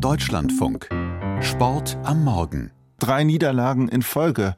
Deutschlandfunk. 0.00 0.88
Sport 1.42 1.98
am 2.04 2.24
Morgen. 2.24 2.79
Drei 3.00 3.24
Niederlagen 3.24 3.88
in 3.88 4.02
Folge. 4.02 4.54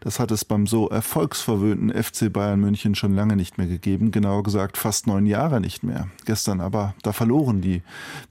Das 0.00 0.20
hat 0.20 0.30
es 0.30 0.44
beim 0.44 0.66
so 0.66 0.88
erfolgsverwöhnten 0.88 1.90
FC 1.90 2.32
Bayern 2.32 2.60
München 2.60 2.94
schon 2.94 3.14
lange 3.14 3.36
nicht 3.36 3.58
mehr 3.58 3.66
gegeben. 3.66 4.10
Genauer 4.10 4.42
gesagt 4.42 4.76
fast 4.76 5.06
neun 5.06 5.26
Jahre 5.26 5.60
nicht 5.60 5.82
mehr. 5.82 6.08
Gestern 6.26 6.60
aber, 6.60 6.94
da 7.02 7.12
verloren 7.12 7.60
die 7.60 7.82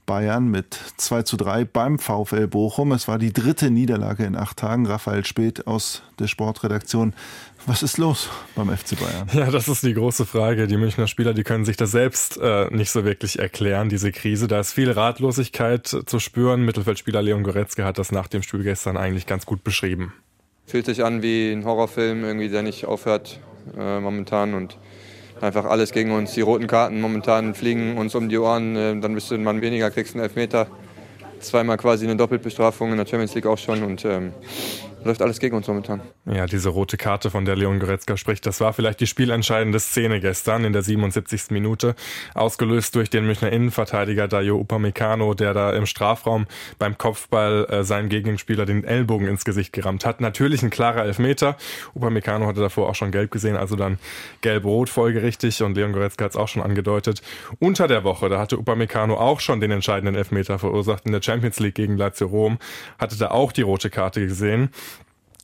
Bayern 0.06 0.48
mit 0.50 0.78
2 0.96 1.22
zu 1.22 1.36
3 1.36 1.64
beim 1.64 1.98
VfL 1.98 2.46
Bochum. 2.46 2.92
Es 2.92 3.08
war 3.08 3.18
die 3.18 3.32
dritte 3.32 3.70
Niederlage 3.70 4.24
in 4.24 4.36
acht 4.36 4.58
Tagen. 4.58 4.86
Raphael 4.86 5.24
Spät 5.24 5.66
aus 5.66 6.02
der 6.18 6.28
Sportredaktion. 6.28 7.14
Was 7.66 7.82
ist 7.82 7.98
los 7.98 8.28
beim 8.54 8.68
FC 8.68 8.98
Bayern? 8.98 9.28
Ja, 9.32 9.50
das 9.50 9.66
ist 9.66 9.82
die 9.82 9.92
große 9.92 10.24
Frage. 10.24 10.68
Die 10.68 10.76
Münchner 10.76 11.08
Spieler, 11.08 11.34
die 11.34 11.42
können 11.42 11.64
sich 11.64 11.76
das 11.76 11.90
selbst 11.90 12.38
äh, 12.38 12.68
nicht 12.70 12.90
so 12.90 13.04
wirklich 13.04 13.38
erklären, 13.40 13.88
diese 13.88 14.12
Krise. 14.12 14.46
Da 14.46 14.60
ist 14.60 14.72
viel 14.72 14.90
Ratlosigkeit 14.90 15.86
zu 15.86 16.18
spüren. 16.20 16.64
Mittelfeldspieler 16.64 17.22
Leon 17.22 17.42
Goretzke 17.42 17.84
hat 17.84 17.98
das 17.98 18.12
nach 18.12 18.28
dem 18.28 18.42
Spiel 18.42 18.62
gestern 18.62 18.96
eigentlich 18.96 19.26
ganz 19.26 19.45
gut 19.46 19.64
beschrieben. 19.64 20.12
Fühlt 20.66 20.86
sich 20.86 21.04
an 21.04 21.22
wie 21.22 21.52
ein 21.52 21.64
Horrorfilm, 21.64 22.24
irgendwie, 22.24 22.48
der 22.48 22.62
nicht 22.62 22.84
aufhört 22.84 23.40
äh, 23.78 24.00
momentan 24.00 24.54
und 24.54 24.76
einfach 25.40 25.64
alles 25.64 25.92
gegen 25.92 26.12
uns. 26.12 26.34
Die 26.34 26.40
roten 26.40 26.66
Karten 26.66 27.00
momentan 27.00 27.54
fliegen 27.54 27.96
uns 27.96 28.14
um 28.14 28.28
die 28.28 28.38
Ohren, 28.38 28.76
äh, 28.76 29.00
dann 29.00 29.14
bist 29.14 29.30
du 29.30 29.38
man 29.38 29.60
weniger, 29.60 29.90
kriegst 29.90 30.14
einen 30.14 30.24
Elfmeter. 30.24 30.66
Zweimal 31.40 31.76
quasi 31.76 32.06
eine 32.06 32.16
Doppelbestrafung 32.16 32.90
in 32.90 32.96
der 32.96 33.06
Champions 33.06 33.34
League 33.34 33.46
auch 33.46 33.58
schon 33.58 33.82
und 33.82 34.04
ähm, 34.04 34.32
läuft 35.06 35.22
alles 35.22 35.38
gegen 35.38 35.56
uns 35.56 35.66
momentan. 35.68 36.02
Ja, 36.26 36.46
diese 36.46 36.68
rote 36.68 36.96
Karte, 36.96 37.30
von 37.30 37.44
der 37.44 37.56
Leon 37.56 37.78
Goretzka 37.78 38.16
spricht, 38.16 38.46
das 38.46 38.60
war 38.60 38.72
vielleicht 38.72 39.00
die 39.00 39.06
spielentscheidende 39.06 39.80
Szene 39.80 40.20
gestern 40.20 40.64
in 40.64 40.72
der 40.72 40.82
77. 40.82 41.50
Minute, 41.50 41.94
ausgelöst 42.34 42.94
durch 42.94 43.10
den 43.10 43.26
Münchner 43.26 43.50
Innenverteidiger 43.52 44.28
Dayo 44.28 44.58
Upamecano, 44.58 45.34
der 45.34 45.54
da 45.54 45.72
im 45.72 45.86
Strafraum 45.86 46.46
beim 46.78 46.98
Kopfball 46.98 47.66
äh, 47.70 47.84
seinem 47.84 48.08
Gegenspieler 48.08 48.66
den 48.66 48.84
Ellbogen 48.84 49.28
ins 49.28 49.44
Gesicht 49.44 49.72
gerammt 49.72 50.04
hat. 50.04 50.20
Natürlich 50.20 50.62
ein 50.62 50.70
klarer 50.70 51.04
Elfmeter. 51.04 51.56
Upamecano 51.94 52.46
hatte 52.46 52.60
davor 52.60 52.88
auch 52.88 52.94
schon 52.94 53.10
gelb 53.10 53.30
gesehen, 53.30 53.56
also 53.56 53.76
dann 53.76 53.98
gelb-rot 54.40 54.88
folgerichtig 54.88 55.62
und 55.62 55.76
Leon 55.76 55.92
Goretzka 55.92 56.24
hat 56.24 56.32
es 56.32 56.36
auch 56.36 56.48
schon 56.48 56.62
angedeutet. 56.62 57.22
Unter 57.58 57.88
der 57.88 58.04
Woche, 58.04 58.28
da 58.28 58.38
hatte 58.38 58.58
Upamecano 58.58 59.16
auch 59.16 59.40
schon 59.40 59.60
den 59.60 59.70
entscheidenden 59.70 60.14
Elfmeter 60.14 60.58
verursacht 60.58 61.06
in 61.06 61.12
der 61.12 61.22
Champions 61.22 61.60
League 61.60 61.74
gegen 61.74 61.96
Lazio 61.96 62.26
Rom, 62.26 62.58
hatte 62.98 63.16
da 63.16 63.30
auch 63.30 63.52
die 63.52 63.62
rote 63.62 63.90
Karte 63.90 64.26
gesehen. 64.26 64.70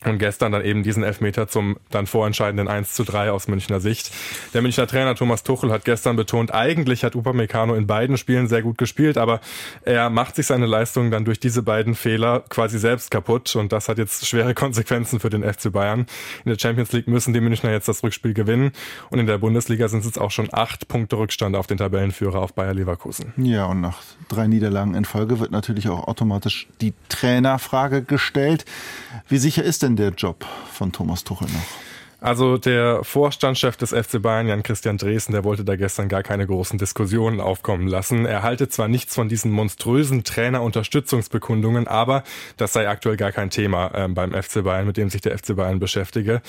Und 0.04 0.18
gestern 0.18 0.52
dann 0.52 0.64
eben 0.64 0.82
diesen 0.82 1.02
Elfmeter 1.02 1.48
zum 1.48 1.76
dann 1.90 2.06
vorentscheidenden 2.06 2.68
1 2.68 2.94
zu 2.94 3.04
3 3.04 3.30
aus 3.30 3.48
Münchner 3.48 3.80
Sicht. 3.80 4.12
Der 4.54 4.62
Münchner 4.62 4.86
Trainer 4.86 5.14
Thomas 5.14 5.42
Tuchel 5.44 5.70
hat 5.70 5.84
gestern 5.84 6.16
betont, 6.16 6.52
eigentlich 6.52 7.04
hat 7.04 7.14
Upamecano 7.14 7.74
in 7.74 7.86
beiden 7.86 8.16
Spielen 8.16 8.48
sehr 8.48 8.62
gut 8.62 8.78
gespielt, 8.78 9.16
aber 9.16 9.40
er 9.84 10.10
macht 10.10 10.36
sich 10.36 10.46
seine 10.46 10.66
Leistung 10.66 11.10
dann 11.10 11.24
durch 11.24 11.40
diese 11.40 11.62
beiden 11.62 11.94
Fehler 11.94 12.40
quasi 12.48 12.78
selbst 12.78 13.10
kaputt 13.10 13.54
und 13.56 13.72
das 13.72 13.88
hat 13.88 13.98
jetzt 13.98 14.26
schwere 14.26 14.54
Konsequenzen 14.54 15.20
für 15.20 15.30
den 15.30 15.42
FC 15.42 15.72
Bayern. 15.72 16.06
In 16.44 16.50
der 16.50 16.58
Champions 16.58 16.92
League 16.92 17.08
müssen 17.08 17.32
die 17.32 17.40
Münchner 17.40 17.70
jetzt 17.70 17.88
das 17.88 18.02
Rückspiel 18.02 18.34
gewinnen 18.34 18.72
und 19.10 19.18
in 19.18 19.26
der 19.26 19.38
Bundesliga 19.38 19.88
sind 19.88 20.00
es 20.00 20.06
jetzt 20.06 20.20
auch 20.20 20.30
schon 20.30 20.48
acht 20.52 20.88
Punkte 20.88 21.16
Rückstand 21.16 21.56
auf 21.56 21.66
den 21.66 21.78
Tabellenführer 21.78 22.40
auf 22.40 22.54
Bayer 22.54 22.74
Leverkusen. 22.74 23.32
Ja, 23.36 23.66
und 23.66 23.80
nach 23.80 23.98
drei 24.28 24.46
Niederlagen 24.46 24.94
in 24.94 25.04
Folge 25.04 25.40
wird 25.40 25.50
natürlich 25.50 25.88
auch 25.88 26.08
automatisch 26.08 26.66
die 26.80 26.92
Trainerfrage 27.08 28.02
gestellt. 28.02 28.64
Wie 29.28 29.38
sicher 29.38 29.62
ist 29.62 29.82
denn 29.82 29.91
denn 29.96 30.04
der 30.06 30.14
Job 30.14 30.44
von 30.72 30.92
Thomas 30.92 31.24
Tuchel 31.24 31.48
noch? 31.48 32.01
Also 32.22 32.56
der 32.56 33.02
Vorstandschef 33.02 33.76
des 33.76 33.90
FC 33.90 34.22
Bayern, 34.22 34.46
Jan 34.46 34.62
Christian 34.62 34.96
Dresden, 34.96 35.32
der 35.32 35.42
wollte 35.42 35.64
da 35.64 35.74
gestern 35.74 36.08
gar 36.08 36.22
keine 36.22 36.46
großen 36.46 36.78
Diskussionen 36.78 37.40
aufkommen 37.40 37.88
lassen. 37.88 38.26
Er 38.26 38.44
halte 38.44 38.68
zwar 38.68 38.86
nichts 38.86 39.16
von 39.16 39.28
diesen 39.28 39.50
monströsen 39.50 40.22
Trainerunterstützungsbekundungen, 40.22 41.88
aber 41.88 42.22
das 42.58 42.74
sei 42.74 42.88
aktuell 42.88 43.16
gar 43.16 43.32
kein 43.32 43.50
Thema 43.50 43.88
äh, 43.92 44.06
beim 44.06 44.40
FC 44.40 44.62
Bayern, 44.62 44.86
mit 44.86 44.98
dem 44.98 45.10
sich 45.10 45.20
der 45.20 45.36
FC 45.36 45.56
Bayern 45.56 45.80
beschäftige. 45.80 46.42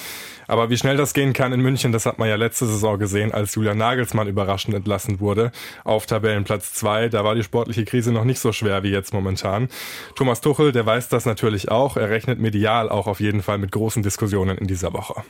Aber 0.48 0.70
wie 0.70 0.78
schnell 0.78 0.96
das 0.96 1.16
gehen 1.16 1.34
kann 1.34 1.52
in 1.54 1.62
München, 1.62 1.92
das 1.92 2.06
hat 2.06 2.20
man 2.20 2.30
ja 2.30 2.36
letzte 2.36 2.68
Saison 2.68 3.00
gesehen, 3.00 3.32
als 3.32 3.56
Julian 3.56 3.80
Nagelsmann 3.80 4.28
überraschend 4.28 4.76
entlassen 4.76 5.22
wurde 5.22 5.52
auf 5.86 6.06
Tabellenplatz 6.06 6.74
zwei. 6.74 7.10
Da 7.10 7.24
war 7.24 7.34
die 7.34 7.42
sportliche 7.42 7.84
Krise 7.84 8.12
noch 8.12 8.26
nicht 8.26 8.40
so 8.40 8.52
schwer 8.52 8.84
wie 8.84 8.92
jetzt 8.92 9.12
momentan. 9.12 9.70
Thomas 10.14 10.40
Tuchel, 10.40 10.72
der 10.72 10.86
weiß 10.86 11.10
das 11.10 11.26
natürlich 11.26 11.72
auch. 11.72 11.98
Er 11.98 12.12
rechnet 12.12 12.38
medial 12.38 12.90
auch 12.90 13.08
auf 13.08 13.20
jeden 13.20 13.42
Fall 13.42 13.58
mit 13.58 13.72
großen 13.72 14.04
Diskussionen 14.04 14.60
in 14.60 14.68
dieser 14.68 14.94
Woche. 14.94 15.24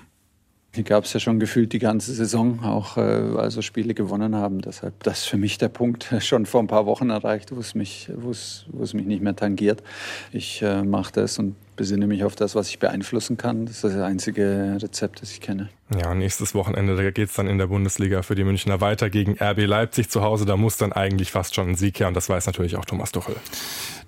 Die 0.76 0.84
gab 0.84 1.04
es 1.04 1.14
ja 1.14 1.20
schon 1.20 1.40
gefühlt 1.40 1.72
die 1.72 1.80
ganze 1.80 2.14
Saison, 2.14 2.64
auch 2.64 2.98
äh, 2.98 3.02
also 3.02 3.62
Spiele 3.62 3.94
gewonnen 3.94 4.36
haben. 4.36 4.62
Deshalb 4.62 5.04
das 5.04 5.20
ist 5.20 5.26
für 5.26 5.38
mich 5.38 5.60
der 5.60 5.70
Punkt 5.70 6.14
schon 6.20 6.46
vor 6.48 6.62
ein 6.62 6.68
paar 6.68 6.88
Wochen 6.88 7.12
erreicht, 7.12 7.56
wo 7.56 7.60
es 7.60 7.76
mich, 7.76 8.10
wo 8.16 8.32
es 8.32 8.94
mich 8.94 9.06
nicht 9.06 9.22
mehr 9.22 9.36
tangiert. 9.36 9.84
Ich 10.32 10.64
äh, 10.64 10.84
mache 10.84 11.12
das 11.14 11.38
und 11.38 11.56
besinne 11.76 12.08
mich 12.08 12.24
auf 12.24 12.36
das, 12.36 12.56
was 12.56 12.70
ich 12.70 12.80
beeinflussen 12.80 13.38
kann. 13.38 13.66
Das 13.66 13.76
ist 13.76 13.84
das 13.84 13.96
einzige 13.96 14.78
Rezept, 14.82 15.22
das 15.22 15.32
ich 15.32 15.42
kenne. 15.42 15.70
Ja, 15.96 16.16
nächstes 16.16 16.56
Wochenende, 16.56 16.96
da 16.96 17.12
geht 17.12 17.30
es 17.30 17.36
dann 17.36 17.48
in 17.48 17.58
der 17.58 17.68
Bundesliga 17.68 18.22
für 18.24 18.36
die 18.36 18.44
Münchner 18.44 18.82
weiter 18.82 19.10
gegen 19.10 19.38
RB 19.40 19.66
Leipzig 19.66 20.10
zu 20.10 20.22
Hause. 20.22 20.46
Da 20.46 20.58
muss 20.58 20.78
dann 20.78 20.92
eigentlich 20.92 21.32
fast 21.32 21.54
schon 21.56 21.70
ein 21.70 21.76
Sieg 21.76 22.00
her 22.00 22.08
und 22.08 22.16
das 22.16 22.30
weiß 22.30 22.46
natürlich 22.48 22.78
auch 22.78 22.86
Thomas 22.86 23.12
Tuchel. 23.12 23.36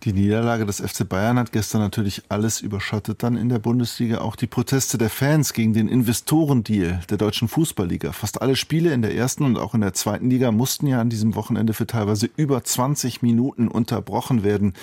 Die 0.04 0.14
Niederlage 0.14 0.66
des 0.66 0.82
FC 0.82 1.08
Bayern 1.08 1.40
hat 1.40 1.52
gestern 1.52 1.82
natürlich 1.82 2.24
alles 2.30 2.62
überschattet 2.62 3.24
dann 3.24 3.36
in 3.36 3.50
der 3.50 3.60
Bundesliga. 3.60 4.20
Auch 4.20 4.36
die 4.36 4.48
Proteste 4.48 4.98
der 4.98 5.10
Fans 5.10 5.54
gegen 5.54 5.74
den 5.74 5.88
Investorendeal 5.88 7.02
der 7.10 7.18
deutschen 7.18 7.48
Fußballliga. 7.48 8.12
Fast 8.12 8.42
alle 8.42 8.56
Spiele 8.56 8.94
in 8.94 9.02
der 9.02 9.16
ersten 9.16 9.44
und 9.44 9.58
auch 9.58 9.74
in 9.74 9.82
der 9.82 9.94
zweiten 9.94 10.30
Liga 10.30 10.52
mussten 10.52 10.88
ja 10.88 11.02
an 11.02 11.10
diesem 11.10 11.36
Wochenende 11.36 11.74
für 11.74 11.88
teilweise 11.88 12.30
über 12.36 12.64
20 12.64 13.22
Minuten 13.22 13.68
unterbrochen 13.68 14.44
werden. 14.44 14.74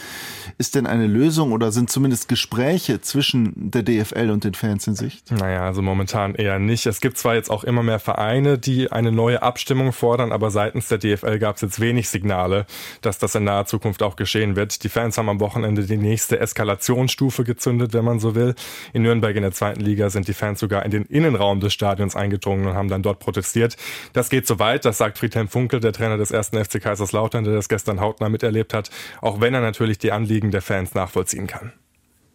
Ist 0.58 0.74
denn 0.74 0.86
eine 0.86 1.06
Lösung 1.06 1.52
oder 1.52 1.72
sind 1.72 1.90
zumindest 1.90 2.28
Gespräche 2.28 2.71
zwischen 2.78 3.52
der 3.70 3.82
DFL 3.82 4.30
und 4.30 4.44
den 4.44 4.54
Fans 4.54 4.86
in 4.86 4.94
Sicht? 4.94 5.30
Naja, 5.30 5.66
also 5.66 5.82
momentan 5.82 6.34
eher 6.34 6.58
nicht. 6.58 6.86
Es 6.86 7.00
gibt 7.00 7.18
zwar 7.18 7.34
jetzt 7.34 7.50
auch 7.50 7.64
immer 7.64 7.82
mehr 7.82 7.98
Vereine, 7.98 8.58
die 8.58 8.90
eine 8.90 9.12
neue 9.12 9.42
Abstimmung 9.42 9.92
fordern, 9.92 10.32
aber 10.32 10.50
seitens 10.50 10.88
der 10.88 10.98
DFL 10.98 11.38
gab 11.38 11.56
es 11.56 11.62
jetzt 11.62 11.80
wenig 11.80 12.08
Signale, 12.08 12.66
dass 13.02 13.18
das 13.18 13.34
in 13.34 13.44
naher 13.44 13.66
Zukunft 13.66 14.02
auch 14.02 14.16
geschehen 14.16 14.56
wird. 14.56 14.82
Die 14.84 14.88
Fans 14.88 15.02
Fans 15.02 15.18
haben 15.18 15.28
am 15.28 15.40
Wochenende 15.40 15.84
die 15.84 15.96
nächste 15.96 16.38
Eskalationsstufe 16.38 17.42
gezündet, 17.42 17.92
wenn 17.92 18.04
man 18.04 18.20
so 18.20 18.36
will. 18.36 18.54
In 18.92 19.02
Nürnberg 19.02 19.34
in 19.34 19.42
der 19.42 19.50
zweiten 19.50 19.80
Liga 19.80 20.10
sind 20.10 20.28
die 20.28 20.32
Fans 20.32 20.60
sogar 20.60 20.84
in 20.84 20.92
den 20.92 21.04
Innenraum 21.06 21.58
des 21.58 21.72
Stadions 21.72 22.14
eingedrungen 22.14 22.68
und 22.68 22.74
haben 22.74 22.88
dann 22.88 23.02
dort 23.02 23.18
protestiert. 23.18 23.76
Das 24.12 24.30
geht 24.30 24.46
so 24.46 24.60
weit, 24.60 24.84
das 24.84 24.98
sagt 24.98 25.18
Friedhelm 25.18 25.48
Funkel, 25.48 25.80
der 25.80 25.92
Trainer 25.92 26.18
des 26.18 26.30
ersten 26.30 26.64
FC 26.64 26.80
Kaiserslautern, 26.80 27.42
der 27.42 27.54
das 27.54 27.68
gestern 27.68 28.00
hautnah 28.00 28.28
miterlebt 28.28 28.74
hat, 28.74 28.90
auch 29.20 29.40
wenn 29.40 29.54
er 29.54 29.60
natürlich 29.60 29.98
die 29.98 30.12
Anliegen 30.12 30.52
der 30.52 30.62
Fans 30.62 30.94
nachvollziehen 30.94 31.48
kann. 31.48 31.72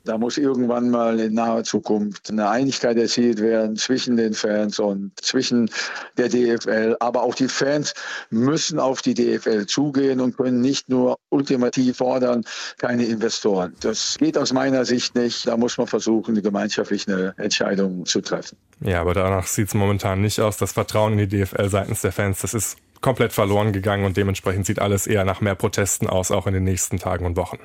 Da 0.08 0.18
muss 0.18 0.38
irgendwann 0.38 0.90
mal 0.90 1.20
in 1.20 1.34
naher 1.34 1.64
Zukunft 1.64 2.30
eine 2.30 2.50
Einigkeit 2.50 2.98
erzielt 2.98 3.42
werden 3.42 3.76
zwischen 3.76 4.16
den 4.16 4.34
Fans 4.34 4.80
und 4.80 5.12
zwischen 5.22 5.70
der 6.18 6.30
DFL. 6.30 6.96
Aber 7.00 7.24
auch 7.24 7.36
die 7.36 7.50
Fans 7.50 7.94
müssen 8.30 8.80
auf 8.80 9.02
die 9.02 9.14
DFL 9.14 9.66
zugehen 9.66 10.22
und 10.22 10.38
können 10.38 10.62
nicht 10.62 10.88
nur 10.88 11.18
ultimativ 11.30 11.98
fordern, 11.98 12.46
keine 12.78 13.06
Investoren. 13.06 13.76
Das 13.82 14.18
geht 14.18 14.38
aus 14.38 14.54
meiner 14.54 14.86
Sicht 14.86 15.16
nicht. 15.16 15.46
Da 15.48 15.58
muss 15.58 15.78
man 15.78 15.88
versuchen, 15.88 16.42
gemeinschaftlich 16.42 17.08
eine 17.08 17.34
Entscheidung 17.38 18.06
zu 18.06 18.22
treffen. 18.22 18.58
Ja, 18.80 19.02
aber 19.02 19.14
danach 19.14 19.48
sieht 19.48 19.68
es 19.68 19.74
momentan 19.74 20.22
nicht 20.22 20.40
aus. 20.40 20.58
Das 20.58 20.72
Vertrauen 20.72 21.20
in 21.20 21.30
die 21.30 21.44
DFL 21.44 21.70
seitens 21.70 22.02
der 22.02 22.12
Fans, 22.12 22.42
das 22.42 22.54
ist 22.54 22.78
komplett 23.02 23.34
verloren 23.34 23.74
gegangen 23.74 24.06
und 24.06 24.18
dementsprechend 24.18 24.66
sieht 24.66 24.80
alles 24.80 25.08
eher 25.08 25.26
nach 25.26 25.42
mehr 25.42 25.56
Protesten 25.56 26.08
aus, 26.08 26.32
auch 26.32 26.48
in 26.48 26.54
den 26.54 26.64
nächsten 26.64 26.98
Tagen 26.98 27.26
und 27.26 27.36
Wochen. 27.38 27.60